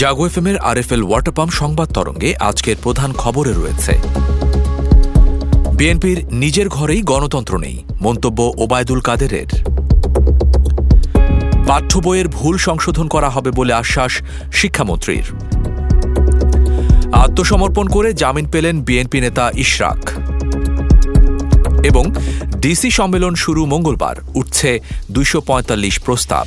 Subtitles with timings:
[0.00, 3.92] জাগো F এর water pump সংবাদ তরঙ্গে আজকের প্রধান খবরে রয়েছে।
[5.74, 9.46] বিএনপির নিজের ঘরেই গণতন্ত্র নেই, মন্তব্য ওবায়দুল কাদেরের।
[11.66, 15.24] পাঠ্য বইয়ের ভুল সংশোধন করা হবে বলে আশ্বাস শিক্ষামন্ত্রীর।
[17.12, 20.10] আত্মসমর্পণ করে জামিন পেলেন বিএনপি নেতা ইশরাক।
[21.84, 22.14] এবং
[22.56, 26.46] ডিসি সম্মেলন শুরু মঙ্গলবার, উঠছে দুইশ পঁয়তাল্লিশ প্রস্তাব।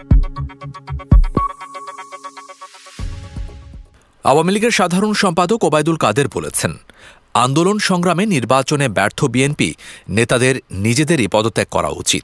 [4.23, 6.73] আওয়ামী লীগের সাধারণ সম্পাদক ওবায়দুল কাদের বলেছেন,
[7.33, 9.73] আন্দোলন সংগ্রামে নির্বাচনে ব্যর্থ বিএনপি
[10.09, 12.23] নেতাদের নিজেদেরই পদত্যাগ করা উচিত।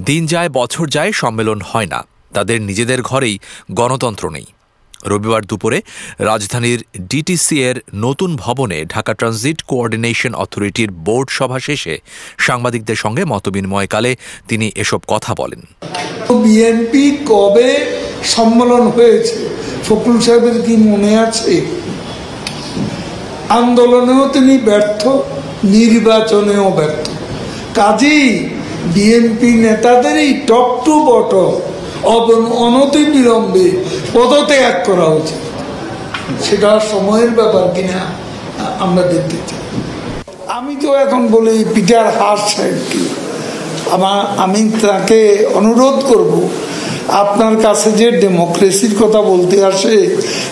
[0.00, 3.38] দিন যায়, বছর যায়, সম্মেলন হয় না। তাদের নিজেদের ঘরেই
[3.72, 4.46] গণতন্ত্র নেই।
[5.06, 5.82] রবিবার দুপুরে
[6.18, 11.98] রাজধানীর ডিটিসি এর নতুন ভবনে ঢাকা ট্রানজিট কোঅর্ডিনেশন অথরিটির বোর্ড সভা শেষে
[12.38, 14.16] সাংবাদিকদের সঙ্গে মতবিনিময়কালে
[14.48, 15.60] তিনি এসব কথা বলেন।
[16.42, 17.68] বিএনপি কবে
[18.24, 19.36] সম্মেলন হয়েছে?
[19.86, 21.54] ফখরুল সাহেবের কি মনে আছে?
[23.60, 25.02] আন্দোলনেও তিনি ব্যর্থ,
[25.76, 27.04] নির্বাচনেও ব্যর্থ।
[27.78, 28.28] কাজেই
[28.94, 31.52] বিএনপি নেতাদেরই টপ টু বটম
[32.64, 33.68] অনতি বিলম্বে
[34.14, 35.42] পদত্যাগ করা উচিত।
[36.44, 38.00] সেটা সময়ের ব্যাপার কিনা,
[38.84, 39.62] আমরা দেখতে চাই।
[40.58, 43.02] আমি তো এখন বলি পিটার হাস সাহেবকে।
[43.94, 45.20] আমার আমি তাকে
[45.58, 46.32] অনুরোধ করব
[47.12, 49.94] আপনার কাছে যে ডেমোক্রেসির কথা বলতে আসে,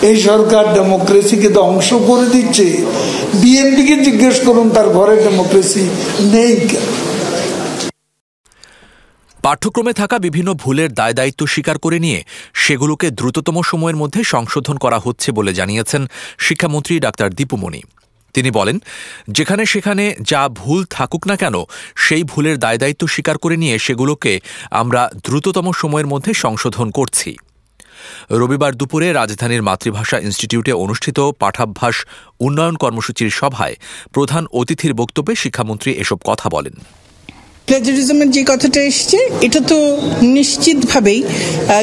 [0.08, 2.66] এই সরকার ডেমোক্রেসিকে ধ্বংস করে দিচ্ছে।
[3.34, 5.82] বিএনপিকে জিজ্ঞেস করুন, তার ঘরে ডেমোক্রেসি
[6.32, 6.86] নেই কেন?
[9.44, 12.20] পাঠ্যক্রমে থাকা বিভিন্ন ভুলের দায় দায়িত্ব স্বীকার করে নিয়ে
[12.54, 16.02] সেগুলোকে দ্রুততম সময়ের মধ্যে সংশোধন করা হচ্ছে বলে জানিয়েছেন
[16.38, 17.80] শিক্ষামন্ত্রী ডাক্তার দীপুমণি
[18.34, 18.76] তিনি বলেন,
[19.28, 21.56] যেখানে সেখানে যা ভুল থাকুক না কেন,
[21.96, 24.32] সেই ভুলের দায় দায়িত্ব স্বীকার করে নিয়ে সেগুলোকে
[24.70, 27.30] আমরা দ্রুততম সময়ের মধ্যে সংশোধন করছি।
[28.30, 31.96] রবিবার দুপুরে রাজধানীর মাতৃভাষা ইনস্টিটিউটে অনুষ্ঠিত পাঠাভ্যাস
[32.40, 33.74] উন্নয়ন কর্মসূচির সভায়
[34.12, 36.76] প্রধান অতিথির বক্তব্যে শিক্ষামন্ত্রী এসব কথা বলেন।
[37.70, 39.78] প্লেজারিজমের যে কথাটা এসছে এটা তো
[40.36, 41.20] নিশ্চিতভাবেই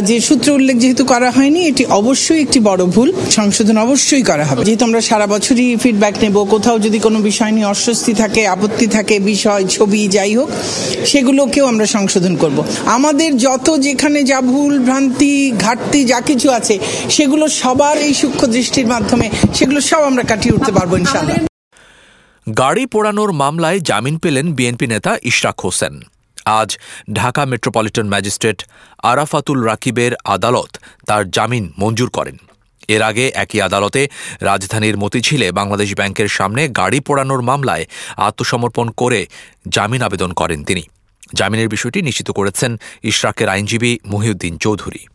[0.09, 4.61] যে সূত্র উল্লেখ যেহেতু করা হয়নি এটি অবশ্যই একটি বড় ভুল সংশোধন অবশ্যই করা হবে।
[4.67, 9.15] যেহেতু আমরা সারা বছরই ফিডব্যাক নেব কোথাও যদি কোনো বিষয় নিয়ে অস্বস্তি থাকে আপত্তি থাকে
[9.31, 10.49] বিষয় ছবি যাই হোক
[11.11, 12.57] সেগুলোকেও আমরা সংশোধন করব।
[12.97, 15.33] আমাদের যত যেখানে যা ভুল ভ্রান্তি
[15.65, 16.75] ঘাটতি যা কিছু আছে
[17.15, 19.27] সেগুলো সবার এই সূক্ষ্ম দৃষ্টির মাধ্যমে
[19.57, 21.56] সেগুলো সব আমরা কাটিয়ে উঠতে পারব ইনশাল্লাহ
[22.53, 26.01] গাড়ি পোড়ানোর মামলায় জামিন পেলেন বিএনপি নেতা ইশরাক হোসেন।
[26.45, 26.77] আজ
[27.13, 28.63] ঢাকা মেট্রোপলিটন ম্যাজিস্ট্রেট
[29.03, 32.37] আরাফাতুল রাকিবের আদালত তার জামিন মঞ্জুর করেন।
[32.87, 34.07] এর আগে একই আদালতে
[34.41, 37.85] রাজধানীর মতিঝিলে বাংলাদেশ ব্যাংকের সামনে গাড়ি পোড়ানোর মামলায়
[38.17, 39.25] আত্মসমর্পণ করে
[39.69, 40.83] জামিন আবেদন করেন তিনি।
[41.33, 45.07] জামিনের বিষয়টি নিশ্চিত করেছেন ইশরাকের আইনজীবী মহিউদ্দিন চৌধুরী।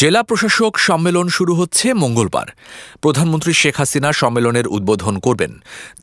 [0.00, 2.48] জেলা প্রশাসক সম্মেলন শুরু হচ্ছে মঙ্গলবার।
[3.04, 5.52] প্রধানমন্ত্রী শেখ হাসিনা সম্মেলনের উদ্বোধন করবেন।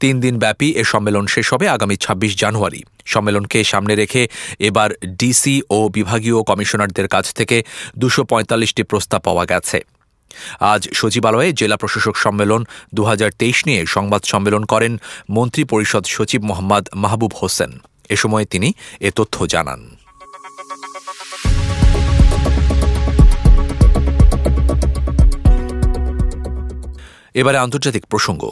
[0.01, 2.81] তিন দিন ব্যাপী এ সম্মেলন শেষ হবে আগামী ২৬ জানুয়ারি।
[3.13, 4.21] সম্মেলনকে সামনে রেখে
[4.69, 4.89] এবার
[5.21, 7.57] ডিসি ও বিভাগীয় কমিশনারদের কাছ থেকে
[8.01, 9.77] দুশো পঁয়তাল্লিশটি প্রস্তাব পাওয়া গেছে।
[10.73, 12.61] আজ সচিবালয়ে জেলা প্রশাসক সম্মেলন
[12.95, 14.93] দু হাজার তেইশ নিয়ে সংবাদ সম্মেলন করেন
[15.35, 17.71] মন্ত্রী পরিষদ সচিব মোহাম্মদ মাহবুব হোসেন।
[18.13, 18.69] এ সময় তিনি
[19.07, 19.81] এ তথ্য জানান।
[27.35, 28.43] এবারে আন্তর্জাতিক প্রসঙ্গ।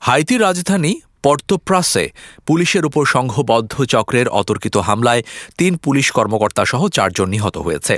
[0.00, 0.92] হাইতির রাজধানী
[1.22, 2.04] পর্তোপ্রাসে
[2.46, 5.22] পুলিশের উপর সংঘবদ্ধ চক্রের অতর্কিত হামলায়
[5.58, 7.94] তিন পুলিশ কর্মকর্তা সহ চারজন নিহত হয়েছে।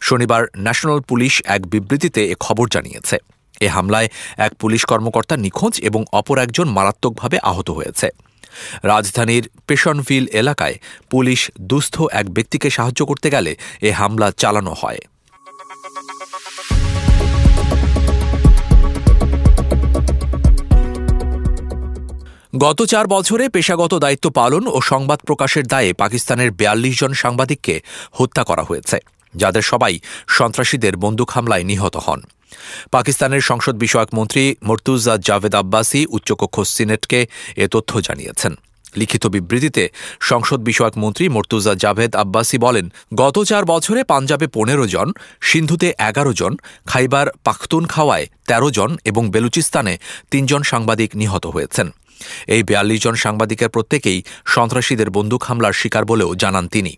[0.00, 3.16] শনিবার ন্যাশনাল পুলিশ এক বিবৃতিতে এ খবর জানিয়েছে।
[3.60, 8.08] এ হামলায় এক পুলিশ কর্মকর্তা নিখোঁজ এবং অপর একজন মারাত্মকভাবে আহত হয়েছে।
[8.82, 10.76] রাজধানীর পেশনভিল এলাকায়
[11.10, 13.52] পুলিশ দুস্থ এক ব্যক্তিকে সাহায্য করতে গেলে
[13.88, 15.00] এ হামলা চালানো হয়।
[22.64, 27.74] গত চার বছরে পেশাগত দায়িত্ব পালন ও সংবাদ প্রকাশের দায়ে পাকিস্তানের বিয়াল্লিশ জন সাংবাদিককে
[28.18, 28.98] হত্যা করা হয়েছে,
[29.34, 29.94] যাদের সবাই
[30.28, 32.20] সন্ত্রাসীদের বন্দুক হামলায় নিহত হন।
[32.90, 37.26] পাকিস্তানের সংসদ বিষয়ক মন্ত্রী মর্তুজা জাভেদ আব্বাসি উচ্চকক্ষ সিনেটকে
[37.56, 38.54] এ তথ্য জানিয়েছেন।
[38.96, 39.88] লিখিত বিবৃতিতে
[40.20, 45.08] সংসদ বিষয়ক মন্ত্রী মর্তুজা জাভেদ আব্বাসি বলেন, গত চার বছরে পাঞ্জাবে পনেরো জন,
[45.40, 46.52] সিন্ধুতে এগারো জন,
[46.86, 49.94] খাইবার পাখতুনখাওয়ায় ১৩ জন এবং বেলুচিস্তানে
[50.30, 51.90] তিনজন সাংবাদিক নিহত হয়েছেন।
[52.46, 56.92] এই বিয়াল্লিশ জন সাংবাদিকের প্রত্যেকেই সন্ত্রাসীদের বন্দুক হামলার শিকার বলেও জানান তিনি।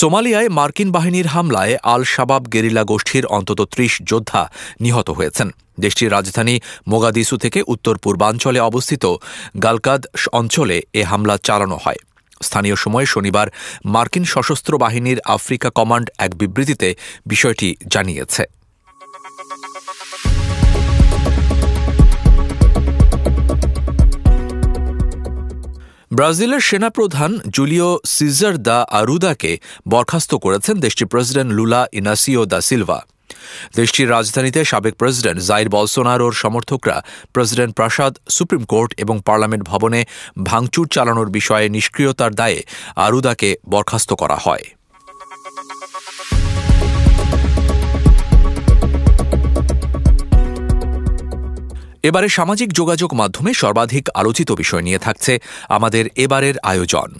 [0.00, 4.42] সোমালিয়ায় মার্কিন বাহিনীর হামলায় আল শাবাব গেরিলা গোষ্ঠীর অন্তত ত্রিশ যোদ্ধা
[4.80, 5.48] নিহত হয়েছেন।
[5.80, 6.54] দেশটির রাজধানী
[6.88, 9.04] মোগাদিসু থেকে উত্তর পূর্বাঞ্চলে অবস্থিত
[9.62, 10.02] গালকাদ
[10.32, 12.00] অঞ্চলে এ হামলা চালানো হয়।
[12.42, 13.46] স্থানীয় সময়ে শনিবার
[13.94, 16.88] মার্কিন সশস্ত্র বাহিনীর আফ্রিকা কমান্ড এক বিবৃতিতে
[17.26, 18.44] বিষয়টি জানিয়েছে।
[26.18, 29.52] ব্রাজিলের সেনাপ্রধান জুলিও সিজার দা আরুদাকে
[29.88, 32.98] বরখাস্ত করেছেন দেশটির president Lula Inacio da Silva.
[33.76, 36.96] দেশটির রাজধানীতে সাবেক প্রেসিডেন্ট জাইর বলসোনারোর সমর্থকরা
[37.34, 40.00] প্রেসিডেন্ট প্রাসাদ, সুপ্রিম কোর্ট এবং পার্লামেন্ট ভবনে
[40.44, 42.58] ভাঙচুর চালানোর বিষয়ে নিষ্ক্রিয়তার দায়ে
[43.06, 44.64] আরুদাকে বরখাস্ত করা হয়।
[52.04, 55.32] এবারে সামাজিক যোগাযোগ মাধ্যমে সর্বাধিক আলোচিত বিষয় নিয়ে থাকছে
[55.68, 57.10] আমাদের এবারের আয়োজন।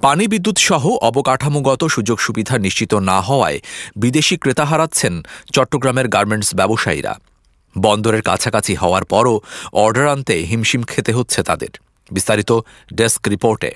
[0.00, 3.58] পানি বিদ্যুৎ সহ অবকাঠামোগত সুযোগ সুবিধা নিশ্চিত না হওয়ায়
[3.96, 5.22] বিদেশি ক্রেতা হারাচ্ছেন
[5.52, 7.14] চট্টগ্রামের গার্মেন্টস ব্যবসায়ীরা।
[7.78, 9.40] বন্দরের কাছাকাছি হওয়ার পরও
[9.72, 11.72] অর্ডার আনতে হিমশিম খেতে হচ্ছে তাদের।
[12.10, 12.50] বিস্তারিত
[12.94, 13.70] ডেস্ক রিপোর্টে।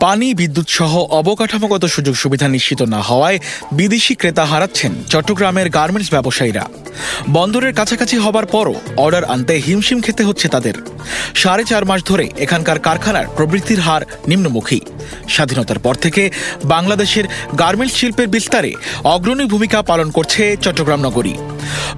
[0.00, 3.38] পানি, বিদ্যুৎ সহ অবকাঠামোগত সুযোগ সুবিধা নিশ্চিত না হওয়ায়
[3.72, 6.64] বিদেশি ক্রেতা হারাচ্ছেন চট্টগ্রামের গার্মেন্টস ব্যবসায়ীরা।
[7.28, 10.74] বন্দরের কাছাকাছি হবার পরও অর্ডার আনতে হিমশিম খেতে হচ্ছে তাদের।
[11.34, 14.80] সাড়ে চার মাস ধরে এখানকার কারখানার প্রবৃত্তির হার নিম্নমুখী।
[15.28, 16.22] স্বাধীনতার পর থেকে
[16.64, 17.24] বাংলাদেশের
[17.58, 18.72] গার্মেন্টস শিল্পের বিস্তারে
[19.04, 21.34] অগ্রণী ভূমিকা পালন করছে চট্টগ্রাম নগরী।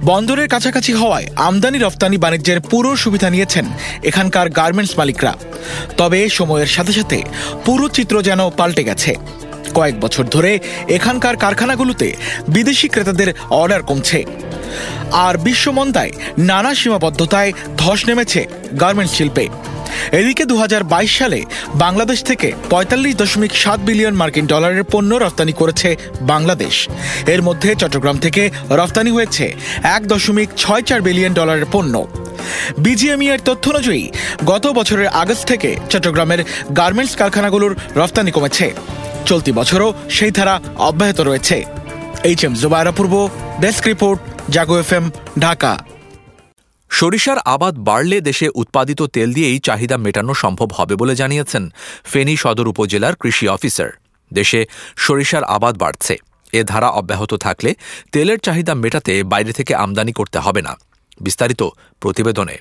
[0.05, 3.65] বন্দরের কাছাকাছি হওয়ায় আমদানি রফতানি বাণিজ্যের পুরো সুবিধা নিয়েছেন
[4.03, 5.33] এখানকার গার্মেন্টস মালিকরা।
[5.97, 7.19] তবে সময়ের সাথে সাথে
[7.65, 9.11] পুরো চিত্র যেন পাল্টে গেছে।
[9.73, 10.51] কয়েক বছর ধরে
[10.87, 12.07] এখানকার কারখানাগুলোতে
[12.47, 14.19] বিদেশি ক্রেতাদের অর্ডার কমছে।
[15.25, 18.41] আর বিশ্বমন্দায় নানা সীমাবদ্ধতায় ধস নেমেছে
[18.79, 19.45] গার্মেন্টস শিল্পে।
[20.11, 21.43] এদিকে দু হাজার বাইশ সালে
[21.75, 26.89] বাংলাদেশ থেকে পঁয়তাল্লিশ দশমিক সাত বিলিয়ন মার্কিন ডলারের পণ্য রপ্তানি করেছে বাংলাদেশ।
[27.27, 29.53] এর মধ্যে চট্টগ্রাম থেকে রপ্তানি হয়েছে
[29.83, 32.07] এক দশমিক ছয় চার বিলিয়ন ডলারের পণ্য।
[32.77, 34.09] বিজিএমই এর তথ্য অনুযায়ী,
[34.45, 36.43] গত বছরের আগস্ট থেকে চট্টগ্রামের
[36.77, 38.71] গার্মেন্টস কারখানাগুলোর রপ্তানি কমেছে।
[39.25, 41.65] চলতি বছরও সেই ধারা অব্যাহত রয়েছে।
[42.23, 43.29] H M Jubayra Purba,
[43.61, 45.90] desk report, Jago F M, Dhaka.
[46.91, 51.63] সরিষার আবাদ বাড়লে দেশে উৎপাদিত তেল দিয়েই চাহিদা মেটানো সম্ভব হবে বলে জানিয়েছেন
[52.03, 53.89] ফেনী সদর উপজেলার কৃষি অফিসার।
[54.31, 54.59] দেশে
[54.97, 56.13] সরিষার আবাদ বাড়ছে।
[56.53, 57.71] এ ধারা অব্যাহত থাকলে
[58.11, 60.73] তেলের চাহিদা মেটাতে বাইরে থেকে আমদানি করতে হবে না।
[61.19, 61.61] বিস্তারিত
[62.01, 62.55] প্রতিবেদনে।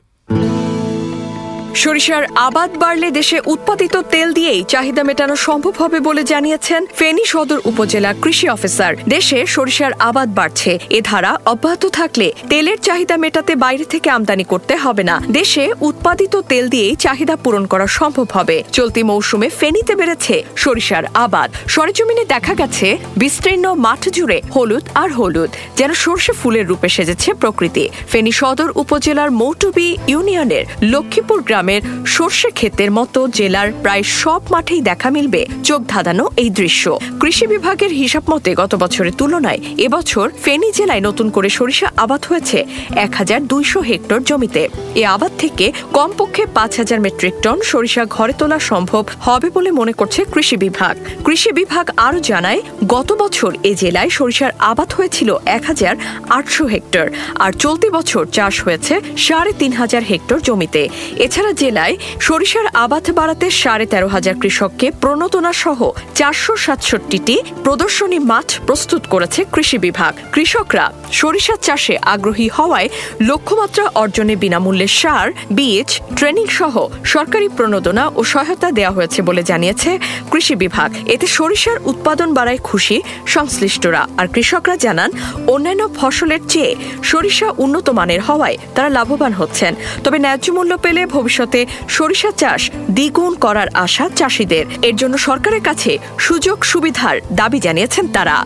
[1.75, 7.59] সরিষার আবাদ বাড়লে দেশে উৎপাদিত তেল দিয়েই চাহিদা মেটানো সম্ভব হবে বলে জানিয়েছেন ফেনী সদর
[7.65, 13.85] উপজেলা কৃষি অফিসার। দেশে সরিষার আবাদ বাড়ছে। এ ধারা অব্যাহত থাকলে তেলের চাহিদা মেটাতে বাইরে
[13.85, 19.03] থেকে আমদানি করতে হবে না। দেশে উৎপাদিত তেল দিয়েই চাহিদা পূরণ করা সম্ভব হবে। চলতি
[19.03, 25.95] মৌসুমে ফেনীতে বেড়েছে সরিষার আবাদ। সরেজমিনে দেখা গেছে, বিস্তীর্ণ মাঠ জুড়ে হলুদ আর হলুদ, যেন
[25.95, 31.83] সর্ষে ফুলের রূপে সেজেছে প্রকৃতি। ফেনী সদর উপজেলার মৌটুবি ইউনিয়নের লক্ষ্মীপুর গ্রাম গ্রামের
[32.15, 36.85] সর্ষে ক্ষেতের মতো জেলার প্রায় সব মাঠেই দেখা মিলবে চোখ ধাঁধানো এই দৃশ্য।
[37.21, 42.59] কৃষি বিভাগের হিসাব মতে গত বছরের তুলনায় এবছর ফেনী জেলায় নতুন করে সরিষা আবাদ হয়েছে
[43.05, 44.63] এক হাজার দুইশো হেক্টর জমিতে।
[45.01, 49.95] এ আবাদ থেকে কমপক্ষে পাঁচ হাজার মেট্রিক টন সরিষা ঘরে তোলা সম্ভব হবে বলে মনে
[50.01, 50.95] করছে কৃষি বিভাগ।
[51.27, 52.61] কৃষি বিভাগ আরও জানায়,
[52.95, 55.95] গত বছর এ জেলায় সরিষার আবাদ হয়েছিল এক হাজার
[56.39, 57.07] আটশো হেক্টর,
[57.45, 58.95] আর চলতি বছর চাষ হয়েছে
[59.27, 60.83] সাড়ে তিন হাজার হেক্টর জমিতে।
[61.27, 65.81] এছাড়া জেলায় সরিষার আবাদ বাড়াতে সাড়ে তেরো হাজার কৃষককে প্রণোদনা সহ
[66.15, 72.89] চারশো সাতষট্টিটি প্রদর্শনী মাঠ প্রস্তুত করেছে কৃষি বিভাগ। কৃষকরা সরিষা চাষে আগ্রহী হওয়ায়
[73.21, 79.99] লক্ষ্যমাত্রা অর্জনে বিনামূল্যে সার, বীজ, ট্রেনিং সহ সরকারি প্রণোদনা ও সহায়তা দেওয়া হয়েছে বলে জানিয়েছে
[80.33, 85.11] কৃষি বিভাগ। এতে সরিষার উৎপাদন বাড়ায় খুশি সংশ্লিষ্টরা আর কৃষকরা জানান,
[85.47, 91.07] অন্যান্য ফসলের চেয়ে সরিষা উন্নত মানের হওয়ায় তারা লাভবান হচ্ছেন। তবে ন্যায্য মূল্য পেলে
[91.41, 98.05] ভবিষ্যতে সরিষা চাষ দ্বিগুণ করার আশা চাষিদের। এর জন্য সরকারের কাছে সুযোগ সুবিধার দাবি জানিয়েছেন
[98.17, 98.37] তারা।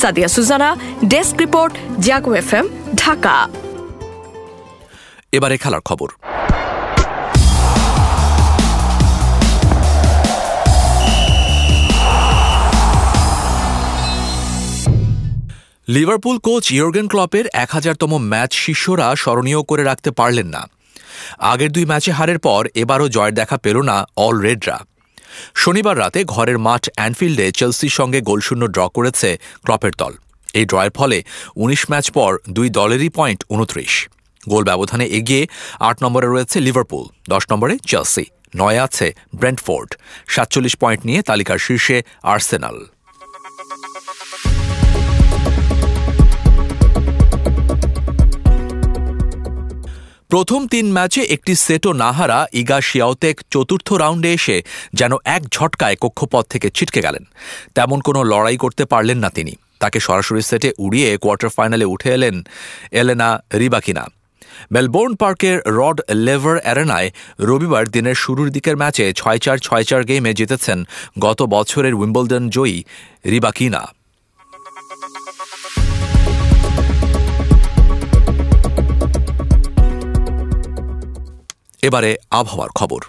[0.00, 0.70] Sadia Suzana,
[1.04, 2.50] desk report, Jago F
[2.94, 3.36] Dhaka.
[5.32, 6.08] এবারে খেলার খবর।
[15.88, 20.62] লিভারপুল কোচ ইয়র্গেন ক্লপের এক হাজারতম ম্যাচ শিষ্যরা স্মরণীয় করে রাখতে পারলেন না।
[21.38, 24.78] আগের দুই ম্যাচে হারের পর এবারও জয়ের দেখা পেল না অল রেডরা।
[25.54, 30.12] শনিবার রাতে ঘরের মাঠ অ্যানফিল্ডে চেলসির সঙ্গে গোলশূন্য ড্র করেছে ক্রপের দল।
[30.54, 31.18] এই ড্রয়ের ফলে
[31.56, 34.08] ১৯ ম্যাচ পর দুই দলেরই পয়েন্ট উনত্রিশ।
[34.48, 35.46] গোল ব্যবধানে এগিয়ে
[35.80, 38.24] আট নম্বরে রয়েছে লিভারপুল, দশ নম্বরে চেলসি,
[38.56, 39.90] নয় আছে ব্রেন্টফোর্ড।
[40.28, 42.86] সাতচল্লিশ পয়েন্ট নিয়ে তালিকার শীর্ষে আর্সেনাল।
[50.32, 54.56] প্রথম তিন ম্যাচে একটি সেটও না হারা ইগা শিয়াওতেক চতুর্থ রাউন্ডে এসে
[54.98, 57.24] যেন এক ঝটকায় কক্ষপথ থেকে ছিটকে গেলেন।
[57.74, 62.36] তেমন কোনো লড়াই করতে পারলেন না তিনি। তাকে সরাসরি সেটে উড়িয়ে কোয়ার্টার ফাইনালে উঠে এলেন
[63.00, 63.28] এলেনা
[63.60, 64.04] রিবাকিনা।
[64.70, 67.08] মেলবোর্ন পার্কের রড লেভার অ্যারেনায়
[67.48, 70.78] রবিবার দিনের শুরুর দিকের ম্যাচে ছয় চার ছয় চার গেমে জিতেছেন
[71.18, 72.78] গত বছরের উইম্বলডন জয়ী
[73.26, 73.82] রিবাকিনা।
[81.82, 83.02] এবারে আবহাওয়ার খবর।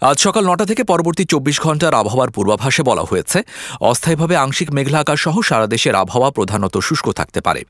[0.00, 3.42] আজ সকাল নটা থেকে পরবর্তী চব্বিশ ঘণ্টার আবহাওয়ার পূর্বাভাসে বলা হয়েছে,
[3.80, 7.62] অস্থায়ীভাবে আংশিক মেঘলা আকাশ সহ সারা দেশের আবহাওয়া প্রধানত শুষ্ক থাকতে পারে।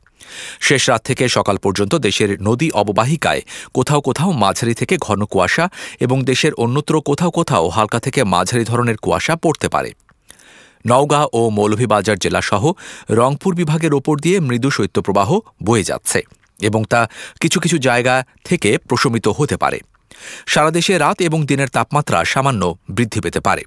[0.60, 3.42] শেষ রাত থেকে সকাল পর্যন্ত দেশের নদী অববাহিকায়
[3.74, 5.68] কোথাও কোথাও মাঝারি থেকে ঘন কুয়াশা
[6.00, 9.92] এবং দেশের অন্যত্র কোথাও কোথাও হালকা থেকে মাঝারি ধরনের কুয়াশা পড়তে পারে।
[10.86, 12.72] নওগাঁ ও মৌলভীবাজার জেলাসহ
[13.10, 16.22] রংপুর বিভাগের ওপর দিয়ে মৃদু শৈত্যপ্রবাহ বয়ে যাচ্ছে।
[16.62, 17.08] এবং তা
[17.40, 19.80] কিছু কিছু জায়গা থেকে প্রশমিত হতে পারে।
[20.46, 23.62] সারা দেশে রাত এবং দিনের তাপমাত্রা সামান্য বৃদ্ধি পেতে পারে।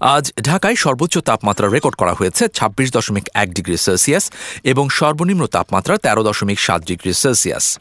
[0.00, 4.30] আজ ঢাকায় সর্বোচ্চ তাপমাত্রা রেকর্ড করা হয়েছে ছাব্বিশ দশমিক এক ডিগ্রি সেলসিয়াস
[4.64, 7.78] এবং সর্বনিম্ন তাপমাত্রা তেরো দশমিক সাত ডিগ্রি সেলসিয়াস।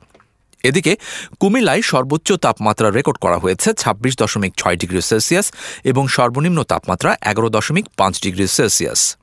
[0.64, 0.98] এদিকে,
[1.40, 5.52] কুমিল্লায় সর্বোচ্চ তাপমাত্রা রেকর্ড করা হয়েছে ছাব্বিশ দশমিক ছয় ডিগ্রি সেলসিয়াস
[5.84, 9.18] এবং সর্বনিম্ন তাপমাত্রা এগারো দশমিক পাঁচ ডিগ্রি সেলসিয়াস।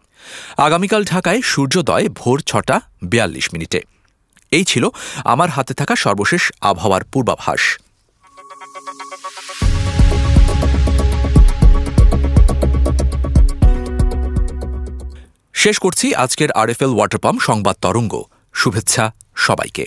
[0.57, 3.81] আগামীকাল ঢাকায় সূর্যোদয় ভোর ছটা বিয়াল্লিশ মিনিটে।
[4.53, 4.85] এই ছিল
[5.25, 7.63] আমার হাতে থাকা সর্বশেষ আবহাওয়ার পূর্বাভাস।
[15.55, 18.15] শেষ করছি আজকের আরএফএল ওয়াটার পাম্প সংবাদ তরঙ্গ।
[18.55, 19.05] শুভেচ্ছা
[19.37, 19.85] সবাইকে।